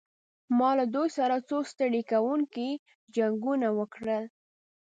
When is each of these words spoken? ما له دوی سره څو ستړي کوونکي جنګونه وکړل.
ما 0.57 0.69
له 0.79 0.85
دوی 0.95 1.09
سره 1.17 1.35
څو 1.49 1.57
ستړي 1.71 2.01
کوونکي 2.11 2.69
جنګونه 3.15 3.67
وکړل. 3.79 4.23